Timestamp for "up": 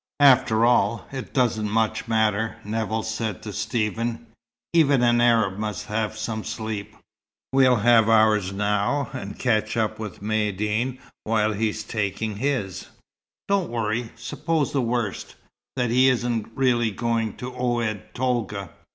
9.77-9.99